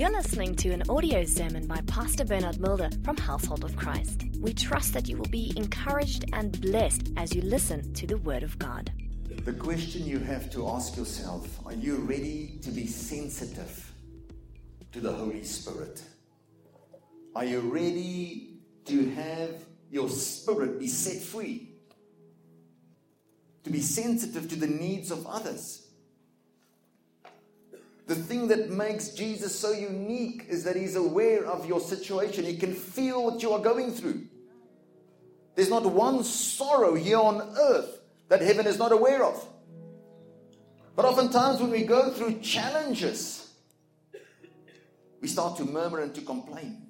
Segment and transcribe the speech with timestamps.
[0.00, 4.24] You're listening to an audio sermon by Pastor Bernard Mulder from Household of Christ.
[4.40, 8.42] We trust that you will be encouraged and blessed as you listen to the Word
[8.42, 8.90] of God.
[9.44, 13.92] The question you have to ask yourself are you ready to be sensitive
[14.92, 16.00] to the Holy Spirit?
[17.36, 18.54] Are you ready
[18.86, 19.50] to have
[19.90, 21.74] your spirit be set free?
[23.64, 25.79] To be sensitive to the needs of others?
[28.10, 32.42] The thing that makes Jesus so unique is that he's aware of your situation.
[32.44, 34.24] He can feel what you are going through.
[35.54, 39.46] There's not one sorrow here on earth that heaven is not aware of.
[40.96, 43.48] But oftentimes, when we go through challenges,
[45.20, 46.88] we start to murmur and to complain.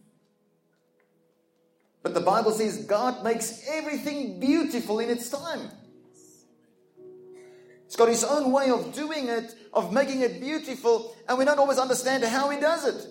[2.02, 5.70] But the Bible says God makes everything beautiful in its time.
[7.90, 11.58] He's got his own way of doing it, of making it beautiful, and we don't
[11.58, 13.04] always understand how he does it.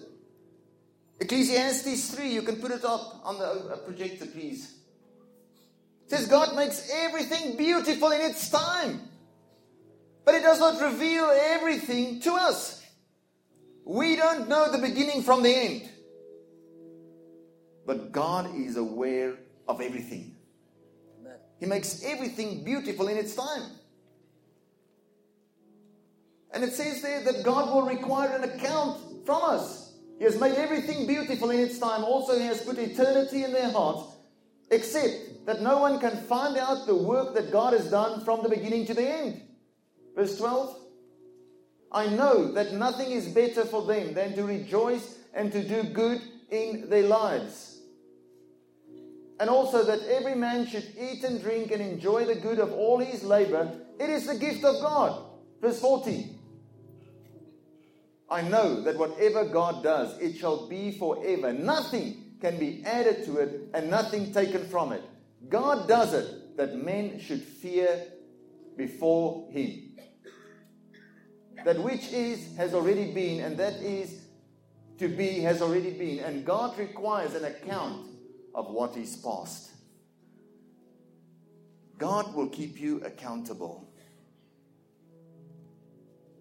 [1.20, 4.78] Ecclesiastes 3, you can put it up on the uh, projector, please.
[6.06, 9.02] It says God makes everything beautiful in its time.
[10.24, 12.82] But it does not reveal everything to us.
[13.84, 15.90] We don't know the beginning from the end.
[17.86, 19.36] But God is aware
[19.68, 20.38] of everything.
[21.60, 23.64] He makes everything beautiful in its time.
[26.54, 29.94] And it says there that God will require an account from us.
[30.18, 32.04] He has made everything beautiful in its time.
[32.04, 34.16] Also, He has put eternity in their hearts,
[34.72, 38.50] except that no one can find out the work that God has done from the
[38.50, 39.42] beginning to the end.
[40.16, 40.76] Verse 12
[41.92, 46.22] I know that nothing is better for them than to rejoice and to do good
[46.52, 47.80] in their lives.
[49.40, 53.00] And also that every man should eat and drink and enjoy the good of all
[53.00, 53.72] his labor.
[54.00, 55.24] It is the gift of God.
[55.62, 56.39] Verse 14
[58.32, 61.52] I know that whatever God does, it shall be forever.
[61.52, 65.04] Nothing can be added to it and nothing taken from it.
[65.50, 68.06] God does it that men should fear
[68.78, 69.98] before Him.
[71.66, 74.22] That which is has already been, and that is
[75.00, 76.20] to be has already been.
[76.20, 78.08] And God requires an account
[78.54, 79.72] of what is past.
[81.98, 83.94] God will keep you accountable.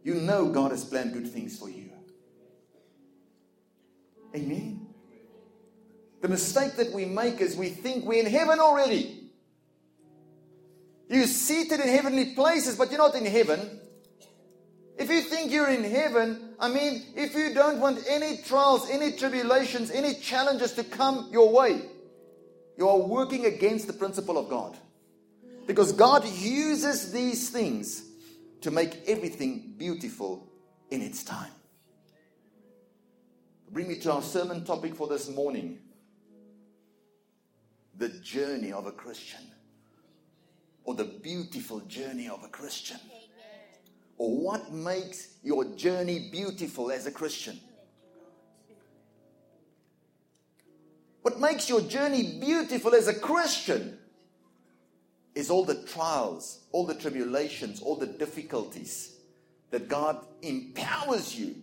[0.08, 1.90] You know God has planned good things for you.
[4.34, 4.86] Amen.
[6.22, 9.28] The mistake that we make is we think we're in heaven already.
[11.10, 13.80] You're seated in heavenly places, but you're not in heaven.
[14.96, 19.12] If you think you're in heaven, I mean, if you don't want any trials, any
[19.12, 21.82] tribulations, any challenges to come your way,
[22.78, 24.74] you are working against the principle of God.
[25.66, 28.07] Because God uses these things
[28.60, 30.48] to make everything beautiful
[30.90, 31.52] in its time.
[33.70, 35.78] Bring me to our sermon topic for this morning
[37.96, 39.40] the journey of a Christian,
[40.84, 42.98] or the beautiful journey of a Christian,
[44.16, 47.58] or what makes your journey beautiful as a Christian.
[51.22, 53.97] What makes your journey beautiful as a Christian
[55.38, 59.14] is all the trials, all the tribulations, all the difficulties
[59.70, 61.54] that God empowers you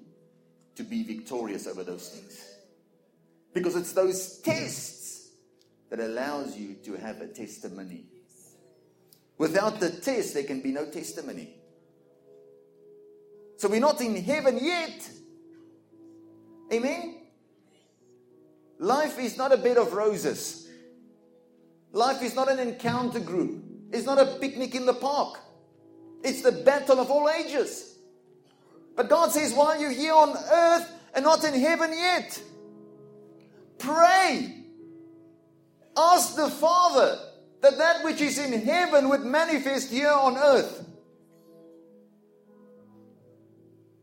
[0.75, 2.41] to be victorious over those things.
[3.53, 5.31] Because it's those tests
[5.90, 8.06] that allows you to have a testimony.
[9.38, 11.50] Without the test, there can be no testimony.
[13.58, 15.09] So we're not in heaven yet.
[16.72, 17.18] Amen?
[18.80, 20.69] Life is not a bed of roses.
[21.91, 23.65] Life is not an encounter group.
[23.96, 25.40] It's not a picnic in the park.
[26.22, 27.98] It's the battle of all ages.
[28.94, 32.42] But God says, while you're here on earth and not in heaven yet,
[33.78, 34.64] pray.
[35.96, 37.20] Ask the Father
[37.62, 40.86] that that which is in heaven would manifest here on earth.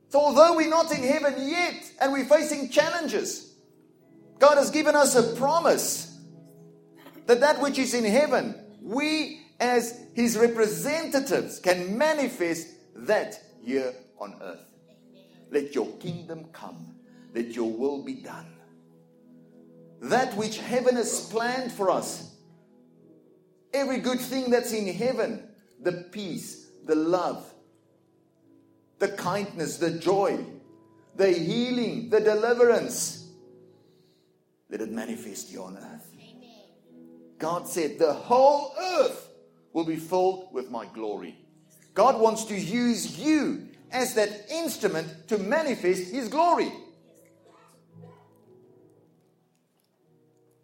[0.09, 3.55] So, although we're not in heaven yet and we're facing challenges,
[4.39, 6.19] God has given us a promise
[7.27, 12.67] that that which is in heaven, we as His representatives can manifest
[12.97, 14.67] that here on earth.
[15.53, 16.97] Let your kingdom come,
[17.33, 18.53] let your will be done.
[20.01, 22.35] That which heaven has planned for us,
[23.73, 25.49] every good thing that's in heaven,
[25.81, 27.47] the peace, the love,
[28.99, 30.45] the kindness, the joy,
[31.15, 33.31] the healing, the deliverance,
[34.69, 36.09] let it manifest here on earth.
[37.39, 39.22] God said, The whole earth
[39.73, 41.37] will be filled with my glory.
[41.95, 46.73] God wants to use you as that instrument to manifest His glory.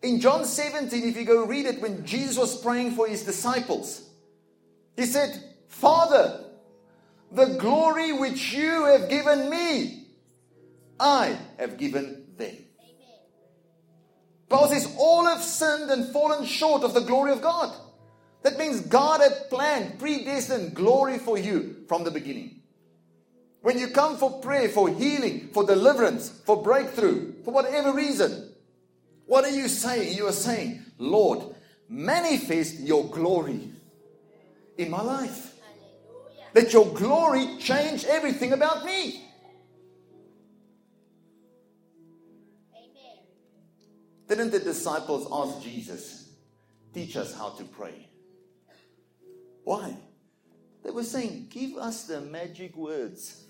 [0.02, 4.08] In John 17, if you go read it, when Jesus was praying for his disciples,
[4.96, 6.44] he said, Father,
[7.32, 10.06] the glory which you have given me,
[11.00, 12.56] I have given them.
[14.48, 17.74] Paul says, All have sinned and fallen short of the glory of God.
[18.42, 22.62] That means God had planned, predestined glory for you from the beginning.
[23.62, 28.52] When you come for prayer, for healing, for deliverance, for breakthrough, for whatever reason,
[29.26, 30.16] what are you saying?
[30.16, 31.54] You are saying, Lord,
[31.88, 33.72] manifest your glory
[34.76, 35.54] in my life.
[36.54, 39.24] Let your glory change everything about me.
[44.28, 46.28] Didn't the disciples ask Jesus,
[46.92, 48.08] teach us how to pray?
[49.68, 49.94] Why?
[50.82, 53.44] They were saying, give us the magic words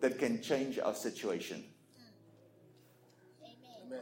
[0.00, 1.62] that can change our situation.
[3.40, 4.00] Amen.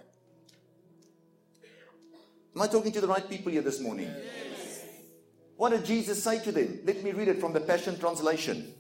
[2.56, 4.06] Am I talking to the right people here this morning?
[4.06, 4.87] Yes.
[5.58, 6.81] What did Jesus say to them?
[6.82, 8.73] Let me read it from the Passion Translation.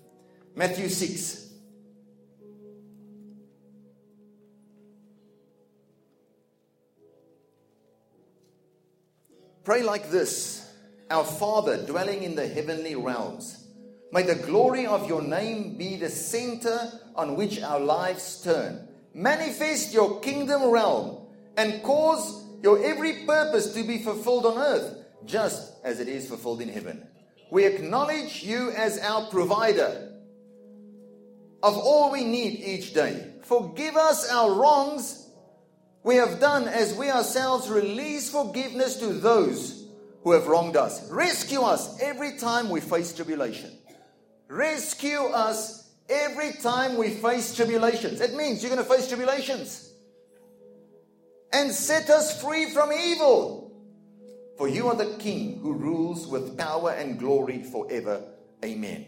[0.56, 1.50] Matthew 6.
[9.64, 10.63] Pray like this
[11.14, 13.68] Our Father, dwelling in the heavenly realms,
[14.10, 18.88] may the glory of your name be the center on which our lives turn.
[19.14, 21.18] Manifest your kingdom realm
[21.56, 26.60] and cause your every purpose to be fulfilled on earth, just as it is fulfilled
[26.60, 27.06] in heaven.
[27.48, 30.14] We acknowledge you as our provider
[31.62, 33.34] of all we need each day.
[33.44, 35.28] Forgive us our wrongs
[36.02, 39.83] we have done as we ourselves release forgiveness to those
[40.24, 41.08] who have wronged us.
[41.10, 43.70] Rescue us every time we face tribulation.
[44.48, 48.20] Rescue us every time we face tribulations.
[48.20, 49.92] It means you're going to face tribulations.
[51.52, 53.70] And set us free from evil.
[54.56, 58.22] For you are the King who rules with power and glory forever.
[58.64, 59.06] Amen.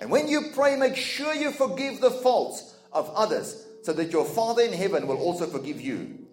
[0.00, 4.24] And when you pray, make sure you forgive the faults of others so that your
[4.24, 6.26] Father in heaven will also forgive you.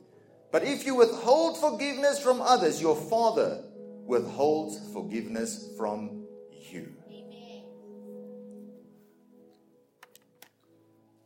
[0.51, 3.63] But if you withhold forgiveness from others, your Father
[4.05, 6.25] withholds forgiveness from
[6.69, 6.93] you.
[7.07, 7.63] Amen.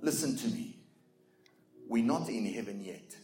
[0.02, 0.78] Listen to me.
[1.88, 3.16] We're not in heaven yet.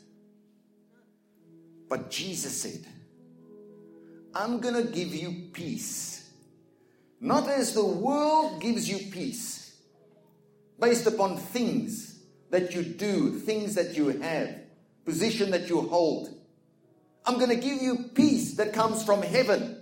[1.89, 2.85] But Jesus said,
[4.33, 6.31] I'm going to give you peace.
[7.19, 9.79] Not as the world gives you peace,
[10.79, 12.19] based upon things
[12.50, 14.55] that you do, things that you have
[15.05, 16.32] position that you hold.
[17.25, 19.81] I'm going to give you peace that comes from heaven.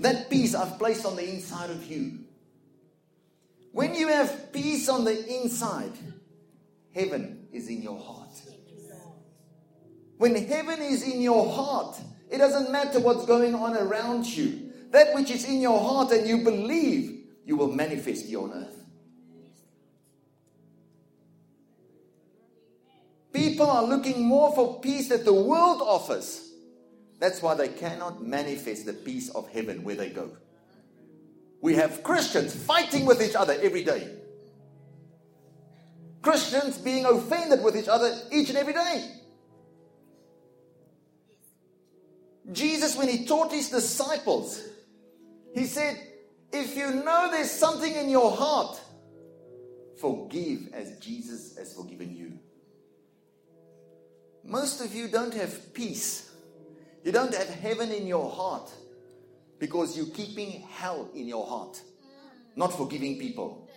[0.00, 2.20] That peace I've placed on the inside of you.
[3.72, 5.92] When you have peace on the inside,
[6.94, 8.30] heaven is in your heart.
[10.18, 11.98] When heaven is in your heart,
[12.30, 14.72] it doesn't matter what's going on around you.
[14.90, 18.85] That which is in your heart and you believe, you will manifest here on earth.
[23.56, 26.52] People are looking more for peace that the world offers.
[27.18, 30.36] That's why they cannot manifest the peace of heaven where they go.
[31.62, 34.10] We have Christians fighting with each other every day.
[36.20, 39.10] Christians being offended with each other each and every day.
[42.52, 44.62] Jesus, when he taught his disciples,
[45.54, 45.98] he said,
[46.52, 48.78] If you know there's something in your heart,
[49.98, 52.38] forgive as Jesus has forgiven you.
[54.46, 56.30] Most of you don't have peace.
[57.04, 58.70] You don't have heaven in your heart
[59.58, 61.80] because you're keeping hell in your heart,
[62.54, 63.68] not forgiving people.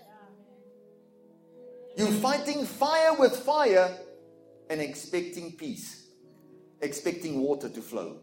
[1.98, 3.98] You're fighting fire with fire
[4.70, 6.08] and expecting peace,
[6.82, 8.18] expecting water to flow.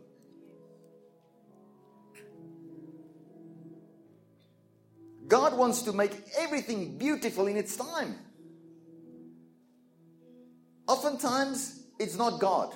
[5.26, 8.14] God wants to make everything beautiful in its time.
[10.86, 12.74] Oftentimes, it's not God.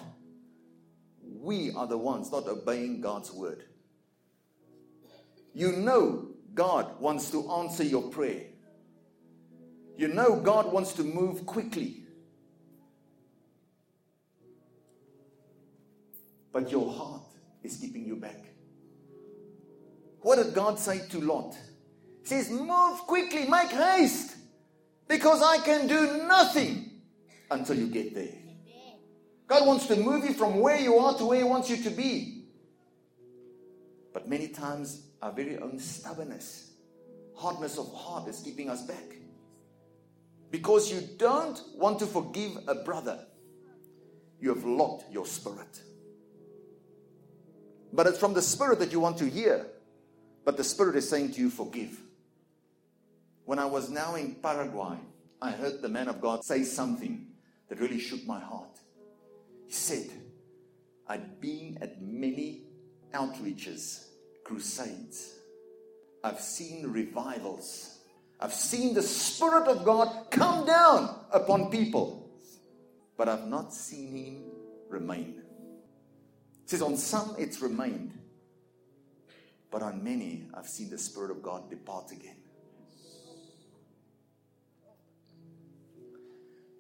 [1.22, 3.64] We are the ones not obeying God's word.
[5.54, 8.44] You know God wants to answer your prayer.
[9.96, 12.04] You know God wants to move quickly.
[16.52, 17.22] But your heart
[17.62, 18.44] is keeping you back.
[20.22, 21.56] What did God say to Lot?
[22.22, 24.36] He says, Move quickly, make haste,
[25.08, 26.90] because I can do nothing
[27.50, 28.39] until you get there.
[29.50, 31.90] God wants to move you from where you are to where He wants you to
[31.90, 32.45] be.
[34.14, 36.71] But many times, our very own stubbornness,
[37.37, 39.16] hardness of heart is keeping us back.
[40.52, 43.19] Because you don't want to forgive a brother.
[44.38, 45.83] you have locked your spirit.
[47.92, 49.66] But it's from the spirit that you want to hear.
[50.45, 52.00] But the spirit is saying to you, forgive.
[53.47, 54.97] When I was now in Paraguay,
[55.42, 57.26] I heard the man of God say something
[57.69, 58.78] that really shook my heart.
[59.70, 60.10] He said,
[61.06, 62.62] I'd been at many
[63.14, 64.04] outreaches,
[64.42, 65.36] crusades.
[66.24, 68.00] I've seen revivals.
[68.40, 72.28] I've seen the Spirit of God come down upon people,
[73.16, 74.42] but I've not seen Him
[74.88, 75.40] remain.
[76.64, 78.18] It says, On some it's remained,
[79.70, 82.38] but on many I've seen the Spirit of God depart again.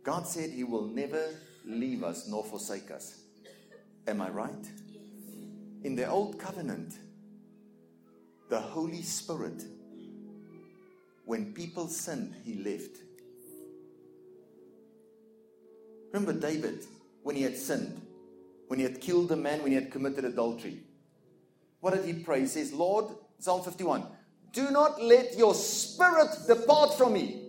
[0.02, 3.20] God said He will never leave us nor forsake us.
[4.06, 4.70] Am I right?
[5.84, 6.94] In the Old Covenant,
[8.48, 9.64] the Holy Spirit,
[11.24, 12.98] when people sinned, He left.
[16.12, 16.84] Remember David,
[17.22, 18.00] when he had sinned,
[18.66, 20.80] when he had killed a man, when he had committed adultery.
[21.80, 22.40] What did he pray?
[22.40, 23.06] He says, Lord,
[23.38, 24.04] Psalm 51,
[24.52, 27.46] do not let your spirit depart from me.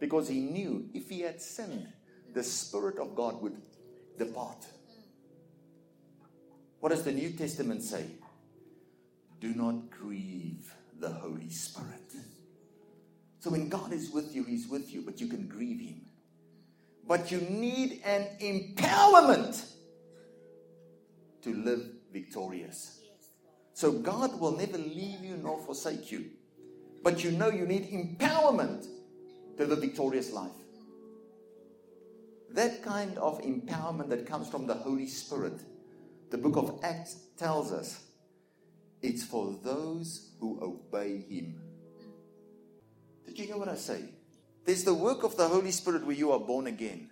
[0.00, 1.88] Because he knew if he had sinned,
[2.38, 3.60] the Spirit of God would
[4.16, 4.64] depart.
[6.78, 8.04] What does the New Testament say?
[9.40, 12.12] Do not grieve the Holy Spirit.
[13.40, 16.02] So when God is with you, He's with you, but you can grieve Him.
[17.08, 19.60] But you need an empowerment
[21.42, 23.00] to live victorious.
[23.74, 26.26] So God will never leave you nor forsake you.
[27.02, 28.86] But you know you need empowerment
[29.56, 30.52] to live victorious life.
[32.50, 35.60] That kind of empowerment that comes from the Holy Spirit,
[36.30, 38.00] the book of Acts tells us
[39.02, 41.60] it's for those who obey Him.
[43.26, 44.04] Did you hear what I say?
[44.64, 47.10] There's the work of the Holy Spirit where you are born again.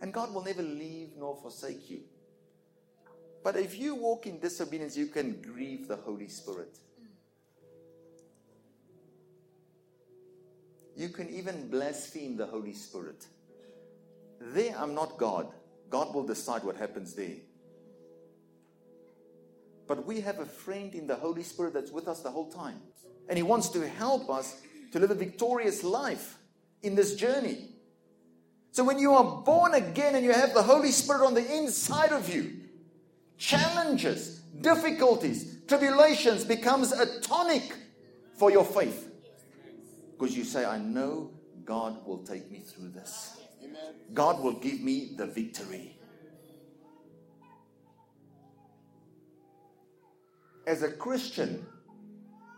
[0.00, 2.00] And God will never leave nor forsake you.
[3.42, 6.78] But if you walk in disobedience, you can grieve the Holy Spirit.
[10.96, 13.26] You can even blaspheme the Holy Spirit.
[14.40, 15.48] There, I'm not God.
[15.90, 17.36] God will decide what happens there.
[19.86, 22.80] But we have a friend in the Holy Spirit that's with us the whole time.
[23.28, 24.60] And He wants to help us
[24.92, 26.38] to live a victorious life
[26.82, 27.68] in this journey.
[28.72, 32.12] So when you are born again and you have the Holy Spirit on the inside
[32.12, 32.52] of you,
[33.38, 37.74] challenges, difficulties, tribulations becomes a tonic
[38.38, 39.10] for your faith.
[40.12, 41.30] Because you say, I know
[41.64, 43.38] God will take me through this.
[44.14, 45.96] God will give me the victory.
[50.66, 51.64] As a Christian,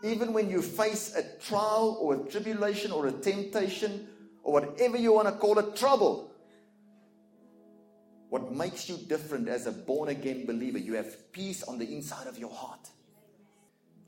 [0.03, 4.09] even when you face a trial or a tribulation or a temptation
[4.43, 6.33] or whatever you want to call it, trouble,
[8.31, 12.27] what makes you different as a born again believer, you have peace on the inside
[12.27, 12.91] of your heart.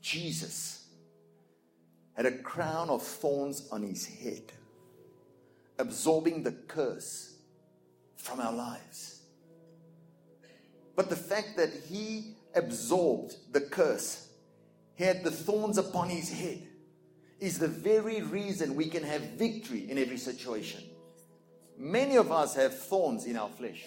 [0.01, 0.85] Jesus
[2.13, 4.51] had a crown of thorns on his head,
[5.81, 7.35] absorbing the curse
[8.15, 9.23] from our lives.
[10.95, 14.29] But the fact that he absorbed the curse,
[14.95, 16.67] he had the thorns upon his head,
[17.39, 20.83] is the very reason we can have victory in every situation.
[21.77, 23.83] Many of us have thorns in our flesh.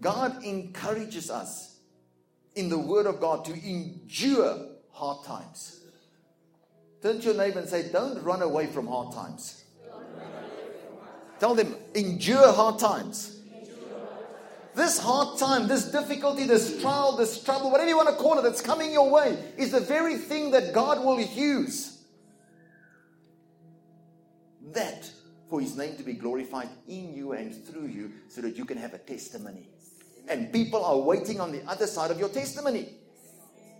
[0.00, 1.80] God encourages us
[2.54, 5.79] in the Word of God to endure hard times.
[7.02, 9.64] Turn to your neighbor and say, Don't run away from hard times.
[11.38, 13.38] Tell them, endure hard times.
[14.74, 18.42] This hard time, this difficulty, this trial, this trouble, whatever you want to call it,
[18.42, 21.98] that's coming your way, is the very thing that God will use.
[24.72, 25.10] That
[25.48, 28.78] for His name to be glorified in you and through you so that you can
[28.78, 29.68] have a testimony.
[30.28, 32.99] And people are waiting on the other side of your testimony.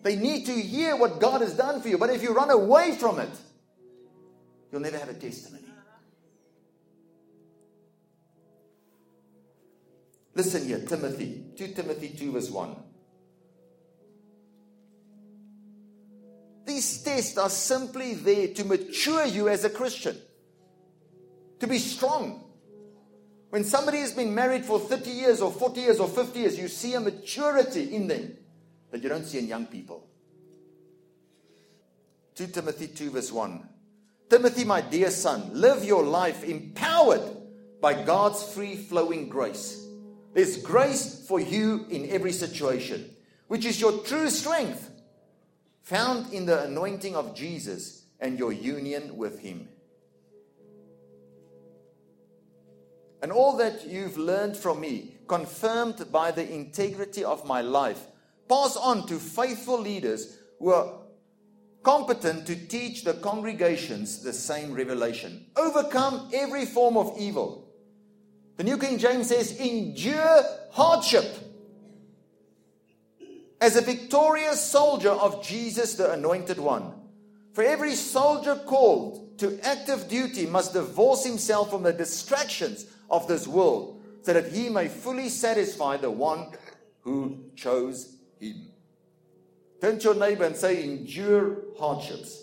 [0.03, 1.99] They need to hear what God has done for you.
[1.99, 3.31] But if you run away from it,
[4.73, 5.65] you'll never have a testimony.
[10.35, 12.77] Listen here, Timothy, 2 Timothy 2, verse 1.
[16.65, 20.17] These tests are simply there to mature you as a Christian,
[21.59, 22.45] to be strong.
[23.51, 26.69] When somebody has been married for 30 years or 40 years or 50 years, you
[26.69, 28.37] see a maturity in them
[28.91, 30.07] that you don't see in young people.
[32.35, 33.69] 2 Timothy 2, verse 1.
[34.29, 37.23] Timothy, my dear son, live your life empowered
[37.81, 39.87] by God's free flowing grace.
[40.33, 43.15] There's grace for you in every situation,
[43.49, 44.91] which is your true strength,
[45.83, 49.69] found in the anointing of Jesus and your union with Him.
[53.23, 58.07] and all that you've learned from me, confirmed by the integrity of my life,
[58.51, 60.93] pass on to faithful leaders who are
[61.85, 65.47] competent to teach the congregations the same revelation.
[65.57, 67.71] Overcome every form of evil.
[68.57, 71.25] The New King James says, endure hardship.
[73.61, 76.93] As a victorious soldier of Jesus, the anointed one.
[77.55, 83.47] For every soldier called to active duty must divorce himself from the distractions of this
[83.47, 86.49] world so that he may fully satisfy the one
[87.03, 88.67] who chose him.
[89.81, 92.39] Turn to your neighbor and say, endure hardships.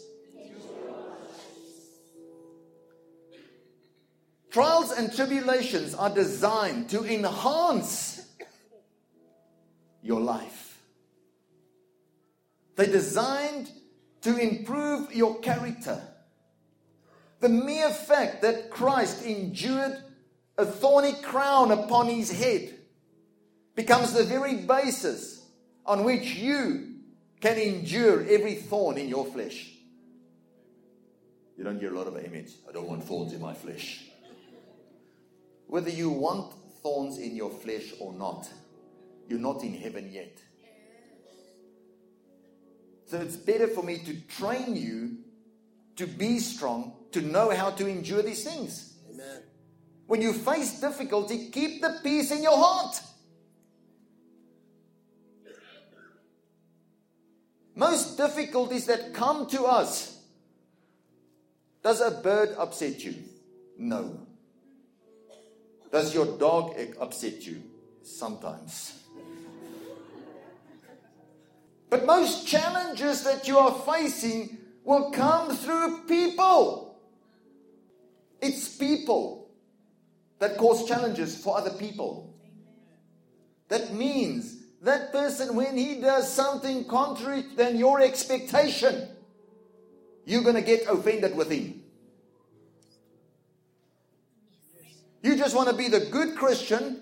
[4.49, 8.25] Trials and tribulations are designed to enhance
[10.01, 10.81] your life.
[12.75, 13.69] They're designed
[14.21, 16.01] to improve your character.
[17.39, 20.01] The mere fact that Christ endured
[20.57, 22.73] a thorny crown upon his head
[23.75, 25.36] becomes the very basis
[25.87, 26.95] on which you
[27.39, 29.71] can endure every thorn in your flesh.
[31.57, 32.57] You don't hear a lot of amens.
[32.69, 34.03] I don't want thorns in my flesh.
[35.65, 36.53] Whether you want
[36.83, 38.47] thorns in your flesh or not,
[39.27, 40.37] you're not in heaven yet.
[43.05, 45.17] So it's better for me to train you
[45.95, 48.93] to be strong, to know how to endure these things.
[49.11, 49.43] Amen.
[50.05, 53.01] When you face difficulty, keep the peace in your heart.
[57.77, 60.19] Most difficulties that come to us,
[61.83, 63.13] does a bird upset you?
[63.77, 64.19] No.
[65.91, 67.61] Does your dog upset you?
[68.01, 68.99] Sometimes.
[71.91, 76.99] But most challenges that you are facing will come through people.
[78.41, 79.51] It's people
[80.39, 82.33] that cause challenges for other people.
[83.67, 89.07] That means that person, when he does something contrary than your expectation,
[90.25, 91.81] you're going to get offended with him.
[95.23, 97.01] You just want to be the good Christian,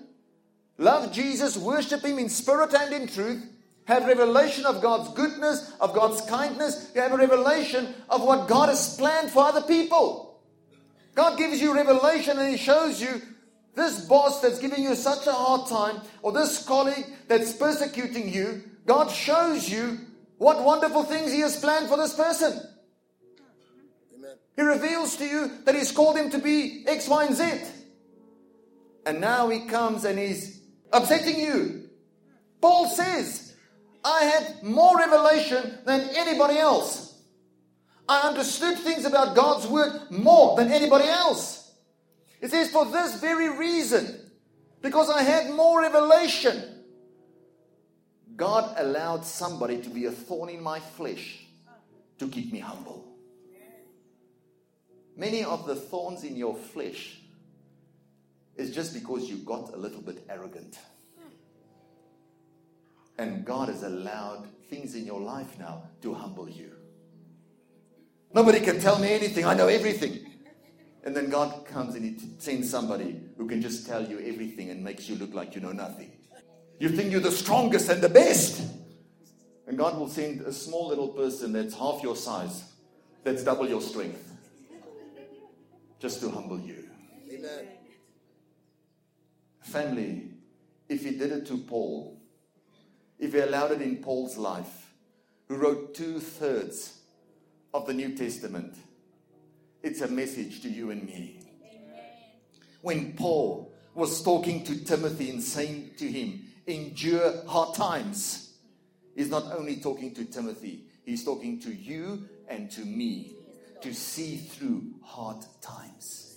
[0.78, 3.44] love Jesus, worship Him in spirit and in truth,
[3.84, 8.68] have revelation of God's goodness, of God's kindness, you have a revelation of what God
[8.68, 10.40] has planned for other people.
[11.14, 13.22] God gives you revelation and He shows you
[13.76, 18.62] this boss that's giving you such a hard time, or this colleague that's persecuting you.
[18.86, 19.98] God shows you
[20.38, 22.60] what wonderful things He has planned for this person.
[24.16, 24.36] Amen.
[24.56, 27.44] He reveals to you that He's called him to be X, Y, and Z.
[29.06, 30.60] And now he comes and he's
[30.92, 31.88] upsetting you.
[32.60, 33.54] Paul says,
[34.04, 37.14] I had more revelation than anybody else.
[38.08, 41.55] I understood things about God's word more than anybody else.
[42.46, 44.20] It says, for this very reason,
[44.80, 46.84] because I had more revelation,
[48.36, 51.44] God allowed somebody to be a thorn in my flesh
[52.20, 53.04] to keep me humble.
[55.16, 57.18] Many of the thorns in your flesh
[58.54, 60.78] is just because you got a little bit arrogant.
[63.18, 66.70] And God has allowed things in your life now to humble you.
[68.32, 69.44] Nobody can tell me anything.
[69.44, 70.35] I know everything.
[71.06, 74.82] And then God comes and He sends somebody who can just tell you everything and
[74.82, 76.10] makes you look like you know nothing.
[76.80, 78.60] You think you're the strongest and the best.
[79.68, 82.72] And God will send a small little person that's half your size,
[83.22, 84.32] that's double your strength,
[86.00, 86.88] just to humble you.
[87.30, 87.68] Amen.
[89.60, 90.30] Family,
[90.88, 92.20] if he did it to Paul,
[93.20, 94.92] if he allowed it in Paul's life,
[95.48, 96.98] who wrote two thirds
[97.72, 98.74] of the New Testament,
[99.86, 101.38] it's a message to you and me.
[102.82, 108.52] When Paul was talking to Timothy and saying to him, endure hard times,
[109.14, 113.36] he's not only talking to Timothy, he's talking to you and to me
[113.80, 116.34] to see through hard times.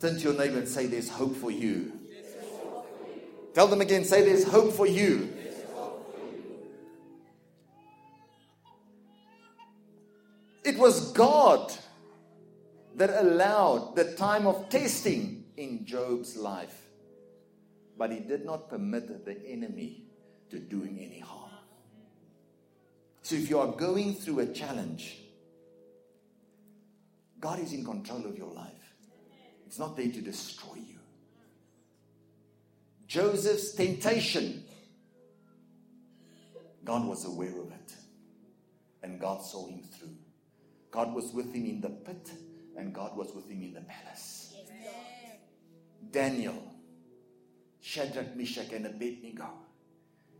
[0.00, 1.92] Turn to your neighbor and say, There's hope for you.
[3.52, 5.33] Tell them again, say, There's hope for you.
[10.64, 11.72] It was God
[12.96, 16.80] that allowed the time of testing in Job's life,
[17.98, 20.04] but he did not permit the enemy
[20.50, 21.50] to do him any harm.
[23.22, 25.18] So if you are going through a challenge,
[27.40, 28.70] God is in control of your life.
[29.66, 30.98] It's not there to destroy you.
[33.06, 34.64] Joseph's temptation,
[36.84, 37.92] God was aware of it.
[39.02, 40.16] And God saw him through.
[40.94, 42.30] God was with him in the pit,
[42.76, 44.54] and God was with him in the palace.
[46.12, 46.72] Daniel,
[47.80, 49.48] Shadrach, Meshach, and Abednego.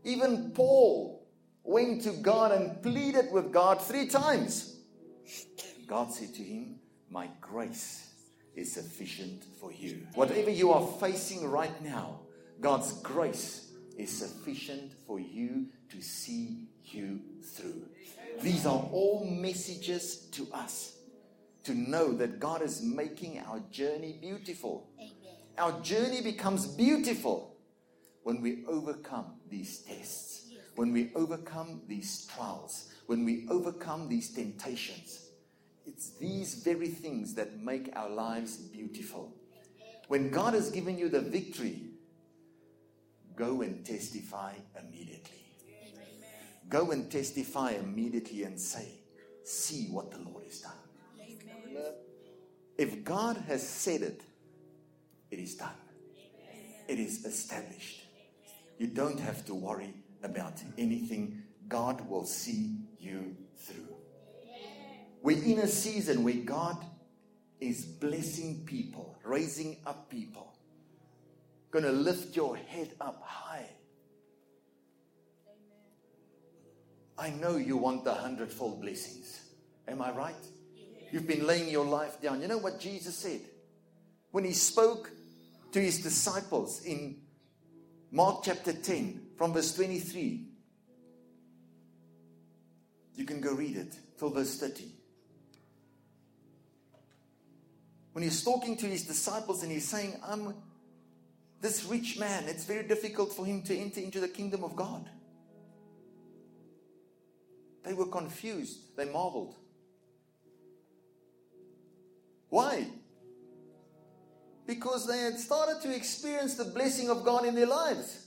[0.05, 1.27] Even Paul
[1.61, 4.77] went to God and pleaded with God three times.
[5.87, 8.13] God said to him, My grace
[8.55, 10.07] is sufficient for you.
[10.13, 12.21] Whatever you are facing right now,
[12.61, 17.83] God's grace is sufficient for you to see you through.
[18.41, 20.97] These are all messages to us
[21.63, 24.87] to know that God is making our journey beautiful.
[25.57, 27.55] Our journey becomes beautiful
[28.23, 35.29] when we overcome these tests, when we overcome these trials, when we overcome these temptations.
[35.85, 39.33] It's these very things that make our lives beautiful.
[40.07, 41.81] When God has given you the victory,
[43.35, 45.44] go and testify immediately.
[46.69, 48.87] Go and testify immediately and say,
[49.43, 50.71] See what the Lord has done.
[52.77, 54.21] If God has said it,
[55.29, 55.69] it is done,
[56.87, 58.01] it is established.
[58.77, 61.43] You don't have to worry about anything.
[61.67, 63.95] God will see you through.
[65.21, 66.83] We're in a season where God
[67.59, 70.55] is blessing people, raising up people,
[71.71, 73.69] going to lift your head up high.
[77.17, 79.41] I know you want the hundredfold blessings.
[79.87, 80.35] Am I right?
[81.11, 82.41] You've been laying your life down.
[82.41, 83.41] You know what Jesus said?
[84.31, 85.11] When he spoke
[85.71, 87.17] to his disciples in
[88.11, 90.45] Mark chapter 10, from verse 23.
[93.15, 94.85] You can go read it till verse 30.
[98.13, 100.55] When he's talking to his disciples and he's saying, I'm
[101.61, 105.09] this rich man, it's very difficult for him to enter into the kingdom of God.
[107.85, 109.55] They were confused, they marveled.
[112.49, 112.87] Why?
[114.65, 118.25] Because they had started to experience the blessing of God in their lives.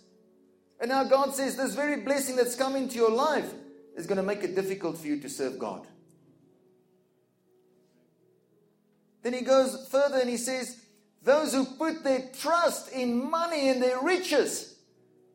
[0.80, 3.52] And now God says, This very blessing that's come into your life
[3.96, 5.86] is going to make it difficult for you to serve God.
[9.22, 10.80] Then he goes further and he says,
[11.24, 14.76] Those who put their trust in money and their riches,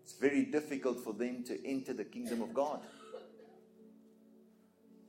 [0.01, 2.79] it's very difficult for them to enter the kingdom of God.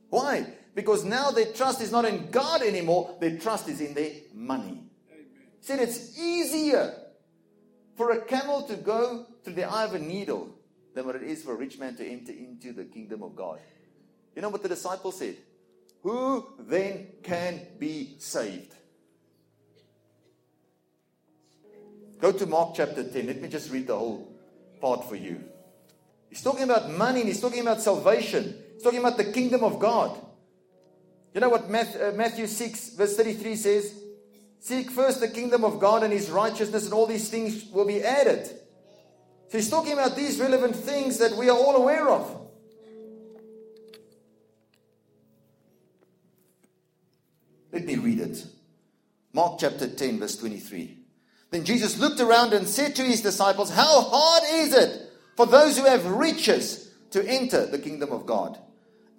[0.09, 0.45] Why?
[0.73, 4.83] Because now their trust is not in God anymore, their trust is in their money.
[5.09, 6.93] He said it's easier
[7.95, 10.49] for a camel to go through the eye of a needle
[10.93, 13.59] than what it is for a rich man to enter into the kingdom of God.
[14.35, 15.37] You know what the disciples said?
[16.03, 18.73] Who then can be saved?
[22.19, 23.27] Go to Mark chapter 10.
[23.27, 24.31] Let me just read the whole
[24.81, 25.43] part for you.
[26.29, 28.55] He's talking about money and he's talking about salvation.
[28.75, 30.15] He's talking about the kingdom of God.
[31.33, 33.93] You know what uh, Matthew 6, verse 33 says?
[34.59, 38.01] Seek first the kingdom of God and his righteousness, and all these things will be
[38.01, 38.47] added.
[39.49, 42.41] So he's talking about these relevant things that we are all aware of.
[47.71, 48.45] Let me read it.
[49.33, 50.97] Mark chapter 10, verse 23.
[51.51, 55.77] Then Jesus looked around and said to his disciples, How hard is it for those
[55.77, 58.57] who have riches to enter the kingdom of God?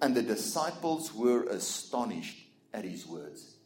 [0.00, 2.38] And the disciples were astonished
[2.72, 3.56] at his words.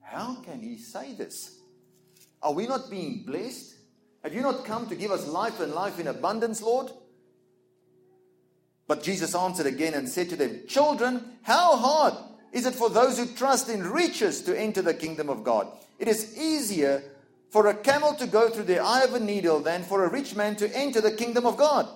[0.00, 1.58] How can he say this?
[2.42, 3.74] Are we not being blessed?
[4.22, 6.90] Have you not come to give us life and life in abundance, Lord?
[8.86, 12.14] But Jesus answered again and said to them, Children, how hard
[12.52, 15.66] is it for those who trust in riches to enter the kingdom of God?
[15.98, 17.02] It is easier
[17.50, 20.36] for a camel to go through the eye of a needle than for a rich
[20.36, 21.88] man to enter the kingdom of God.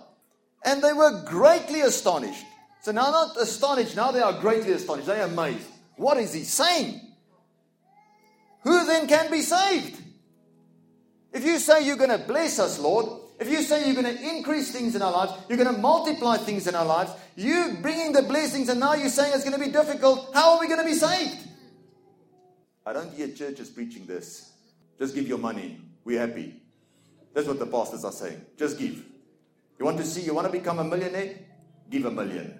[0.64, 2.44] And they were greatly astonished.
[2.80, 5.06] So now, not astonished, now they are greatly astonished.
[5.06, 5.66] They are amazed.
[5.96, 7.00] What is he saying?
[8.62, 10.00] Who then can be saved?
[11.32, 14.22] If you say you're going to bless us, Lord, if you say you're going to
[14.22, 18.12] increase things in our lives, you're going to multiply things in our lives, you bringing
[18.12, 20.80] the blessings and now you're saying it's going to be difficult, how are we going
[20.80, 21.46] to be saved?
[22.84, 24.52] I don't hear churches preaching this.
[24.98, 25.80] Just give your money.
[26.04, 26.60] We're happy.
[27.34, 28.40] That's what the pastors are saying.
[28.56, 29.04] Just give.
[29.78, 31.38] You want to see, you want to become a millionaire?
[31.90, 32.58] Give a million.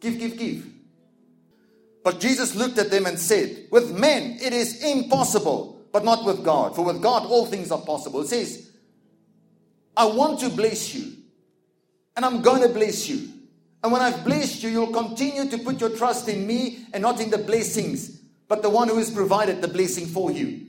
[0.00, 0.66] Give, give, give.
[2.04, 6.44] But Jesus looked at them and said, With men it is impossible, but not with
[6.44, 6.74] God.
[6.74, 8.20] For with God all things are possible.
[8.22, 8.70] It says,
[9.96, 11.12] I want to bless you,
[12.16, 13.28] and I'm going to bless you.
[13.82, 17.20] And when I've blessed you, you'll continue to put your trust in me and not
[17.20, 18.10] in the blessings,
[18.48, 20.66] but the one who has provided the blessing for you.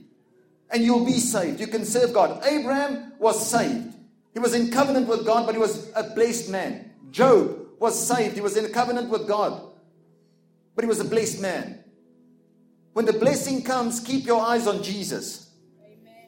[0.70, 1.58] And you'll be saved.
[1.58, 2.44] You can serve God.
[2.44, 3.94] Abraham was saved.
[4.32, 6.92] He was in covenant with God, but he was a blessed man.
[7.10, 8.36] Job was saved.
[8.36, 9.60] He was in a covenant with God,
[10.76, 11.82] but he was a blessed man.
[12.92, 15.50] When the blessing comes, keep your eyes on Jesus.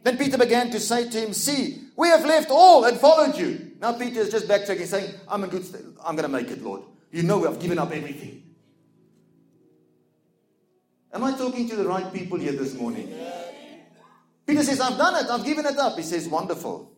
[0.03, 3.73] Then Peter began to say to him, See, we have left all and followed you.
[3.81, 6.83] Now Peter is just backtracking, saying, I'm a good st- I'm gonna make it, Lord.
[7.11, 8.43] You know I've given up everything.
[11.13, 13.13] Am I talking to the right people here this morning?
[14.47, 15.97] Peter says, I've done it, I've given it up.
[15.97, 16.92] He says, Wonderful.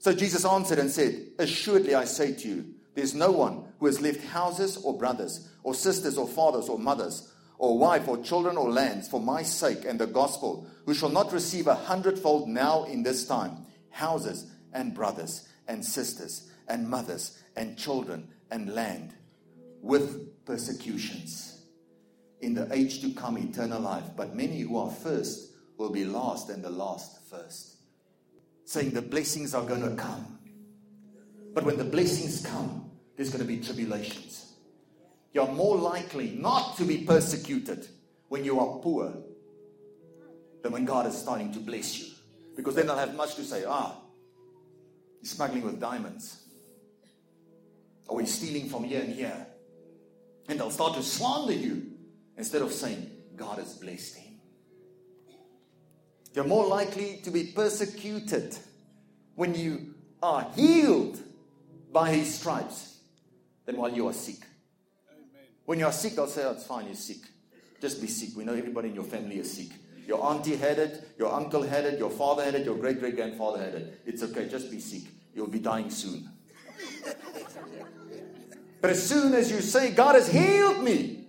[0.00, 4.00] So Jesus answered and said, Assuredly I say to you, there's no one who has
[4.00, 8.70] left houses or brothers or sisters or fathers or mothers or wife or children or
[8.70, 13.02] lands for my sake and the gospel, who shall not receive a hundredfold now in
[13.02, 19.14] this time houses and brothers and sisters and mothers and children and land
[19.82, 21.60] with persecutions.
[22.40, 24.04] In the age to come, eternal life.
[24.16, 27.79] But many who are first will be last, and the last first.
[28.70, 30.38] Saying the blessings are going to come.
[31.54, 34.52] But when the blessings come, there's going to be tribulations.
[35.32, 37.88] You're more likely not to be persecuted
[38.28, 39.12] when you are poor
[40.62, 42.14] than when God is starting to bless you.
[42.54, 43.64] Because then they'll have much to say.
[43.66, 43.96] Ah,
[45.18, 46.40] he's smuggling with diamonds.
[48.06, 49.48] Or he's stealing from here and here.
[50.48, 51.90] And they'll start to slander you
[52.36, 54.29] instead of saying, God has blessed him.
[56.34, 58.56] You're more likely to be persecuted
[59.34, 61.18] when you are healed
[61.92, 62.98] by his stripes
[63.66, 64.38] than while you are sick.
[65.64, 67.18] When you are sick, they'll say, oh, it's fine, you're sick.
[67.80, 68.30] Just be sick.
[68.36, 69.68] We know everybody in your family is sick.
[70.06, 73.14] Your auntie had it, your uncle had it, your father had it, your great great
[73.14, 74.00] grandfather had it.
[74.06, 75.02] It's okay, just be sick.
[75.34, 76.28] You'll be dying soon.
[78.80, 81.26] but as soon as you say, God has healed me,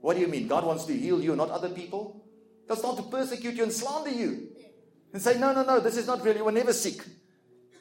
[0.00, 0.46] what do you mean?
[0.46, 2.24] God wants to heal you, not other people?
[2.66, 4.48] They'll start to persecute you and slander you.
[5.12, 6.36] And say, no, no, no, this is not real.
[6.36, 7.00] You were never sick.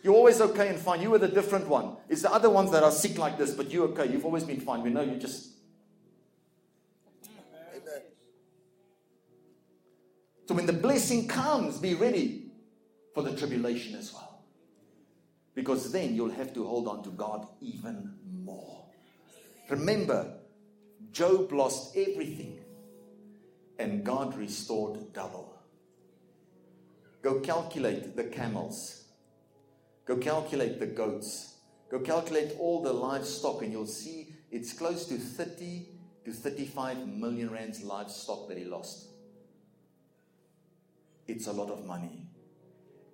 [0.03, 1.01] You're always okay and fine.
[1.01, 1.97] You were the different one.
[2.07, 4.11] It's the other ones that are sick like this, but you're okay.
[4.11, 4.83] You've always been fine.
[4.83, 5.49] We know you just.
[10.47, 12.51] So when the blessing comes, be ready
[13.15, 14.43] for the tribulation as well.
[15.55, 18.85] Because then you'll have to hold on to God even more.
[19.69, 20.37] Remember,
[21.11, 22.59] Job lost everything
[23.79, 25.53] and God restored double.
[27.21, 29.05] Go calculate the camels.
[30.05, 31.55] Go calculate the goats.
[31.89, 35.87] Go calculate all the livestock, and you'll see it's close to 30
[36.25, 39.09] to 35 million rands livestock that he lost.
[41.27, 42.27] It's a lot of money.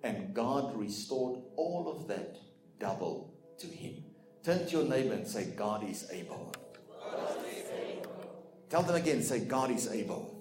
[0.02, 2.36] And God restored all of that
[2.78, 4.04] double to him.
[4.42, 6.52] Turn to your neighbor and say, God is able.
[7.00, 8.44] God is able.
[8.68, 10.31] Tell them again, say, God is able.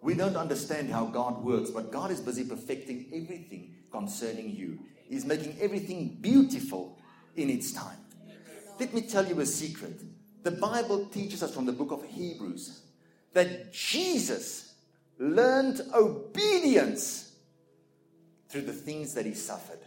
[0.00, 4.78] We don't understand how God works, but God is busy perfecting everything concerning you.
[5.08, 6.98] He's making everything beautiful
[7.36, 7.98] in its time.
[8.78, 10.00] Let me tell you a secret.
[10.44, 12.82] The Bible teaches us from the book of Hebrews
[13.32, 14.74] that Jesus
[15.18, 17.34] learned obedience
[18.48, 19.80] through the things that he suffered.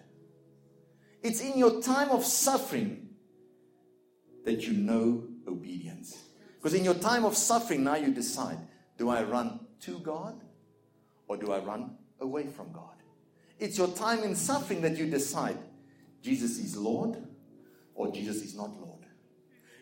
[1.23, 3.09] It's in your time of suffering
[4.45, 6.17] that you know obedience.
[6.57, 8.57] Because in your time of suffering, now you decide
[8.97, 10.41] do I run to God
[11.27, 12.95] or do I run away from God?
[13.59, 15.57] It's your time in suffering that you decide
[16.21, 17.17] Jesus is Lord
[17.95, 19.05] or Jesus is not Lord.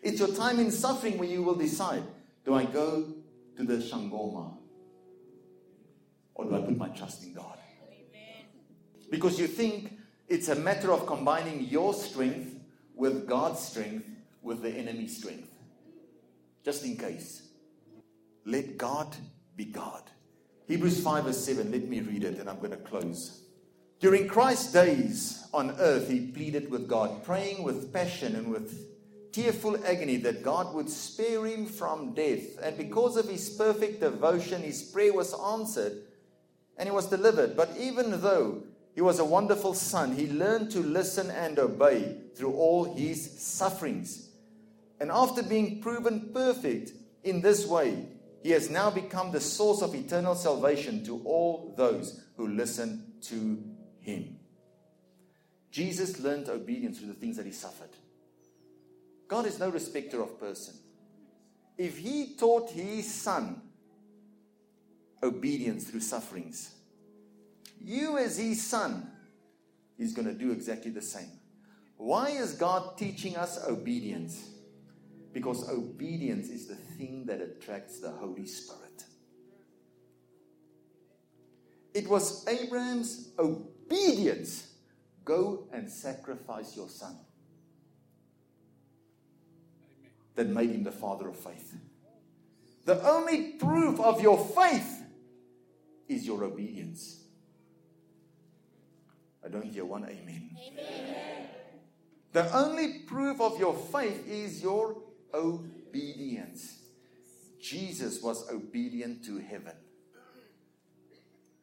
[0.02, 2.02] It's your time in suffering when you will decide
[2.44, 3.12] do I go
[3.56, 4.56] to the sangoma
[6.34, 7.58] or do I put my trust in God?
[9.10, 12.54] Because you think it's a matter of combining your strength
[12.94, 14.08] with God's strength
[14.42, 15.50] with the enemy's strength.
[16.64, 17.48] Just in case.
[18.46, 19.14] Let God
[19.56, 20.02] be God.
[20.66, 23.42] Hebrews 5 verse 7, let me read it and I'm going to close.
[23.98, 28.86] During Christ's days on earth, he pleaded with God, praying with passion and with
[29.32, 32.58] tearful agony that God would spare him from death.
[32.62, 35.98] And because of his perfect devotion, his prayer was answered
[36.78, 37.56] and he was delivered.
[37.56, 38.62] But even though
[38.94, 44.30] he was a wonderful son, he learned to listen and obey through all his sufferings.
[44.98, 48.06] And after being proven perfect in this way,
[48.42, 53.62] he has now become the source of eternal salvation to all those who listen to
[54.00, 54.38] him.
[55.70, 57.90] Jesus learned obedience through the things that he suffered.
[59.28, 60.74] God is no respecter of person.
[61.78, 63.62] If he taught his son
[65.22, 66.74] obedience through sufferings,
[67.80, 69.10] you as his son,
[70.00, 71.30] is going to do exactly the same.
[71.96, 74.49] Why is God teaching us obedience?
[75.32, 79.04] Because obedience is the thing that attracts the Holy Spirit.
[81.94, 84.68] It was Abraham's obedience
[85.24, 87.16] go and sacrifice your son
[90.34, 91.74] that made him the father of faith.
[92.84, 95.02] The only proof of your faith
[96.08, 97.22] is your obedience.
[99.44, 100.56] I don't hear one amen.
[100.58, 101.46] amen.
[102.32, 104.96] The only proof of your faith is your
[105.34, 106.78] obedience.
[107.60, 109.74] Jesus was obedient to heaven.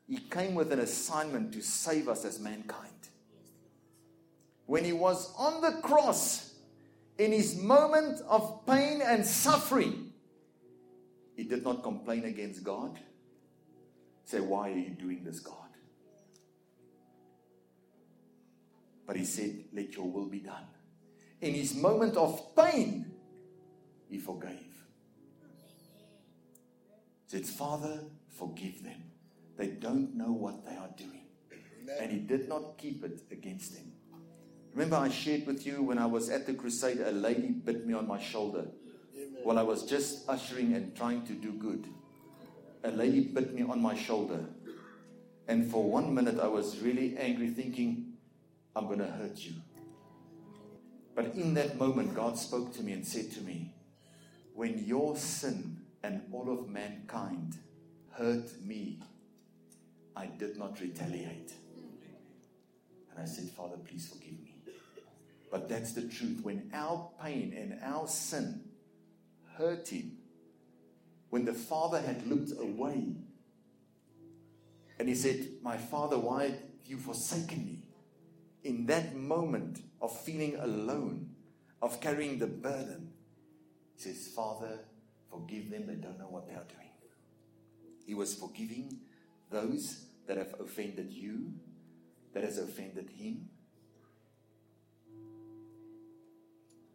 [0.08, 2.93] He came with an assignment to save us as mankind.
[4.65, 6.53] When he was on the cross,
[7.17, 10.13] in his moment of pain and suffering,
[11.36, 12.99] he did not complain against God.
[14.25, 15.56] Say, Why are you doing this, God?
[19.06, 20.65] But he said, Let your will be done.
[21.41, 23.07] In his moment of pain,
[24.10, 24.84] he forgave.
[27.30, 29.04] He said, Father, forgive them.
[29.58, 31.26] They don't know what they are doing.
[32.00, 33.91] And he did not keep it against them.
[34.74, 37.93] Remember, I shared with you when I was at the crusade, a lady bit me
[37.93, 38.67] on my shoulder
[39.43, 41.88] while I was just ushering and trying to do good.
[42.84, 44.46] A lady bit me on my shoulder.
[45.48, 48.13] And for one minute, I was really angry, thinking,
[48.76, 49.54] I'm going to hurt you.
[51.15, 53.74] But in that moment, God spoke to me and said to me,
[54.58, 57.58] When your sin and all of mankind
[58.13, 58.98] hurt me,
[60.15, 61.54] I did not retaliate.
[63.12, 64.56] And I said, Father, please forgive me.
[65.52, 66.39] But that's the truth.
[66.41, 68.62] When our pain and our sin
[69.60, 70.17] hurt him,
[71.30, 73.13] when the father had looked away,
[74.98, 77.84] and he said, My father, why have you forsaken me?
[78.63, 81.30] In that moment of feeling alone,
[81.80, 83.12] of carrying the burden,
[83.97, 84.79] he says, Father,
[85.29, 86.91] forgive them, they don't know what they are doing.
[88.05, 88.99] He was forgiving
[89.49, 91.51] those that have offended you,
[92.33, 93.49] that has offended him,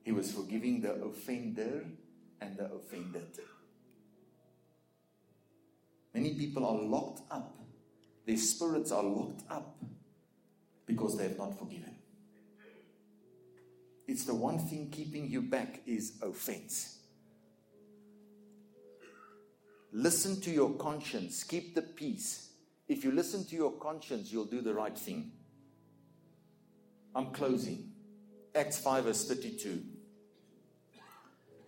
[0.03, 1.85] He was forgiving the offender
[2.41, 3.39] and the offended.
[6.13, 7.57] Many people are locked up.
[8.27, 9.77] Their spirits are locked up
[10.87, 11.95] because they have not forgiven.
[14.07, 16.99] It's the one thing keeping you back is offense.
[19.93, 21.45] Listen to your conscience.
[21.45, 22.51] Keep the peace.
[22.89, 25.33] If you listen to your conscience, you'll do the right thing.
[27.15, 27.93] I'm closing.
[28.55, 29.83] Acts 5, verse 32.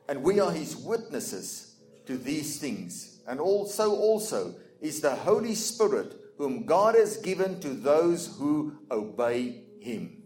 [0.09, 3.21] And we are his witnesses to these things.
[3.27, 9.65] And also, also is the Holy Spirit, whom God has given to those who obey
[9.81, 10.24] him.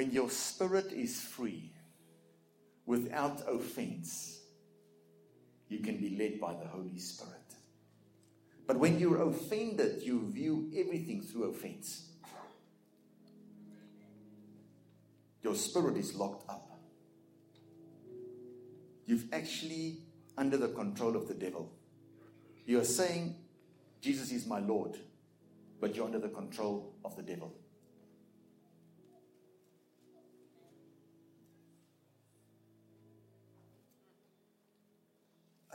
[0.00, 1.72] When your spirit is free,
[2.86, 4.40] without offense,
[5.68, 7.34] you can be led by the Holy Spirit.
[8.66, 12.12] But when you're offended, you view everything through offense.
[15.42, 16.80] Your spirit is locked up.
[19.04, 19.98] You've actually
[20.38, 21.70] under the control of the devil.
[22.64, 23.36] You are saying,
[24.00, 24.96] Jesus is my Lord,
[25.78, 27.52] but you're under the control of the devil.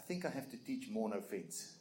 [0.07, 1.73] Think I have to teach more no offense.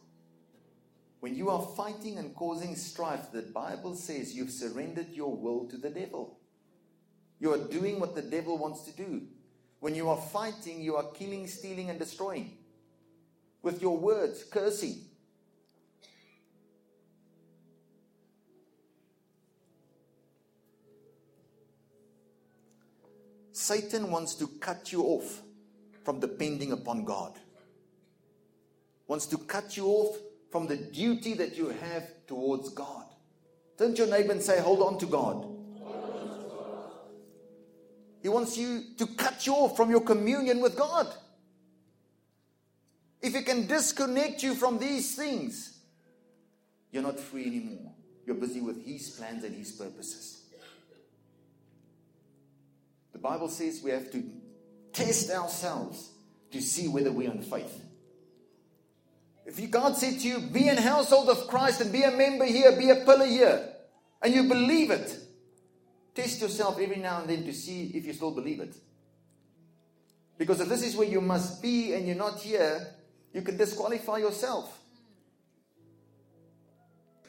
[1.20, 5.78] When you are fighting and causing strife, the Bible says you've surrendered your will to
[5.78, 6.38] the devil.
[7.40, 9.22] You are doing what the devil wants to do.
[9.80, 12.58] When you are fighting, you are killing, stealing, and destroying
[13.64, 14.96] with your words, cursing.
[23.52, 25.40] Satan wants to cut you off
[26.02, 27.32] from depending upon God.
[29.06, 30.16] Wants to cut you off
[30.50, 33.04] from the duty that you have towards God.
[33.76, 35.46] Turn to your neighbor and say, Hold on to God.
[38.22, 41.06] He wants you to cut you off from your communion with God.
[43.20, 45.78] If He can disconnect you from these things,
[46.90, 47.92] you're not free anymore.
[48.24, 50.42] You're busy with His plans and His purposes.
[53.12, 54.24] The Bible says we have to
[54.92, 56.10] test ourselves
[56.50, 57.80] to see whether we're in faith.
[59.46, 62.76] If God said to you, be in household of Christ and be a member here,
[62.76, 63.68] be a pillar here,
[64.22, 65.24] and you believe it,
[66.14, 68.76] Test yourself every now and then to see if you still believe it.
[70.38, 72.94] Because if this is where you must be and you're not here,
[73.32, 74.78] you can disqualify yourself.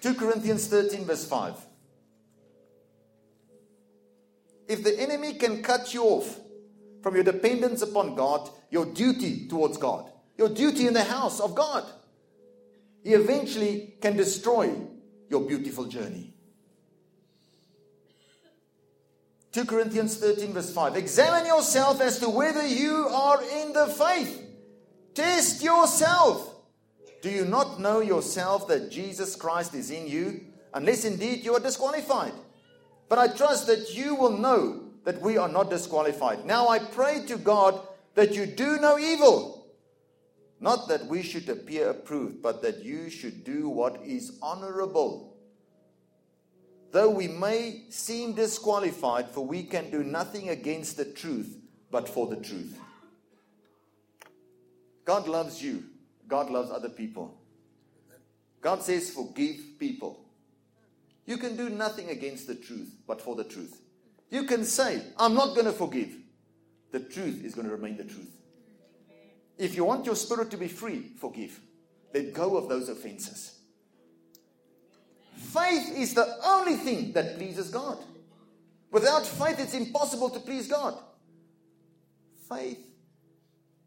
[0.02, 1.56] 2 Corinthians 13, verse 5.
[4.68, 6.40] If the enemy can cut you off
[7.02, 11.56] from your dependence upon God, your duty towards God, your duty in the house of
[11.56, 11.86] God,
[13.06, 14.74] he eventually can destroy
[15.30, 16.34] your beautiful journey.
[19.52, 20.96] 2 Corinthians 13, verse 5.
[20.96, 24.42] Examine yourself as to whether you are in the faith.
[25.14, 26.52] Test yourself.
[27.22, 30.42] Do you not know yourself that Jesus Christ is in you?
[30.74, 32.34] Unless indeed you are disqualified.
[33.08, 36.44] But I trust that you will know that we are not disqualified.
[36.44, 37.80] Now I pray to God
[38.16, 39.65] that you do no evil.
[40.66, 45.38] Not that we should appear approved, but that you should do what is honorable.
[46.92, 51.56] Though we may seem disqualified, for we can do nothing against the truth,
[51.92, 52.80] but for the truth.
[55.06, 55.84] God loves you.
[56.28, 57.40] God loves other people.
[58.60, 60.26] God says, forgive people.
[61.28, 63.80] You can do nothing against the truth, but for the truth.
[64.32, 66.16] You can say, I'm not going to forgive.
[66.92, 68.32] The truth is going to remain the truth.
[69.58, 71.60] If you want your spirit to be free, forgive.
[72.14, 73.60] Let go of those offenses.
[75.36, 77.98] Faith is the only thing that pleases God.
[78.92, 80.98] Without faith, it's impossible to please God.
[82.50, 82.80] Faith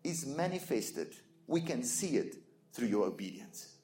[0.04, 1.14] is manifested.
[1.46, 2.36] We can see it
[2.72, 3.74] through your obedience.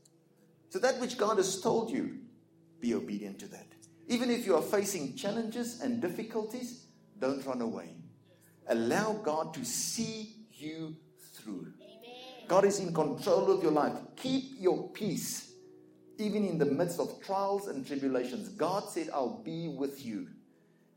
[0.69, 2.19] So, that which God has told you,
[2.81, 3.67] be obedient to that.
[4.09, 6.87] Even if you are facing challenges and difficulties,
[7.19, 7.97] don't run away.
[8.69, 10.97] Allow God to see you
[11.45, 11.73] through.
[12.49, 13.93] God is in control of your life.
[14.17, 15.53] Keep your peace,
[16.19, 18.49] even in the midst of trials and tribulations.
[18.49, 20.29] God said, I'll be with you.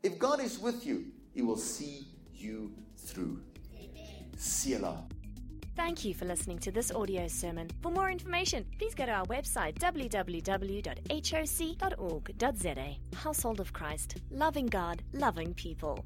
[0.02, 3.42] If God is with you, He will see you through.
[4.36, 5.04] Selah.
[5.74, 7.68] Thank you for listening to this audio sermon.
[7.82, 10.86] For more information, please go to our website www.hoc.org.za.
[13.16, 16.04] Household of Christ, loving God, loving people.